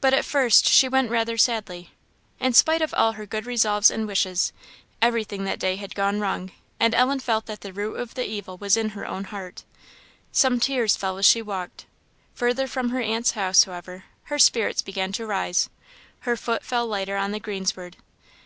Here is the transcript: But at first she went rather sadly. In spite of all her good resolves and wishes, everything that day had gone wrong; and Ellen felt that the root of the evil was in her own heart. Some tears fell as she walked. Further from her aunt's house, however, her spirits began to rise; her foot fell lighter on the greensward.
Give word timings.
But 0.00 0.14
at 0.14 0.24
first 0.24 0.64
she 0.66 0.88
went 0.88 1.10
rather 1.10 1.36
sadly. 1.36 1.90
In 2.40 2.54
spite 2.54 2.80
of 2.80 2.94
all 2.94 3.12
her 3.20 3.26
good 3.26 3.44
resolves 3.44 3.90
and 3.90 4.06
wishes, 4.06 4.50
everything 5.02 5.44
that 5.44 5.58
day 5.58 5.76
had 5.76 5.94
gone 5.94 6.20
wrong; 6.20 6.52
and 6.80 6.94
Ellen 6.94 7.20
felt 7.20 7.44
that 7.44 7.60
the 7.60 7.70
root 7.74 7.96
of 7.96 8.14
the 8.14 8.26
evil 8.26 8.56
was 8.56 8.78
in 8.78 8.88
her 8.96 9.06
own 9.06 9.24
heart. 9.24 9.62
Some 10.32 10.58
tears 10.58 10.96
fell 10.96 11.18
as 11.18 11.26
she 11.26 11.42
walked. 11.42 11.84
Further 12.32 12.66
from 12.66 12.88
her 12.88 13.02
aunt's 13.02 13.32
house, 13.32 13.64
however, 13.64 14.04
her 14.22 14.38
spirits 14.38 14.80
began 14.80 15.12
to 15.12 15.26
rise; 15.26 15.68
her 16.20 16.38
foot 16.38 16.62
fell 16.64 16.86
lighter 16.86 17.18
on 17.18 17.32
the 17.32 17.38
greensward. 17.40 17.98